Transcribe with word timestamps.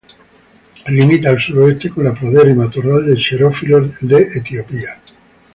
Limita 0.87 1.29
al 1.29 1.39
suroeste 1.39 1.91
con 1.91 2.03
la 2.05 2.15
pradera 2.15 2.49
y 2.49 2.55
matorral 2.55 3.15
xerófilos 3.19 3.97
de 4.01 4.23
Etiopía. 4.35 4.99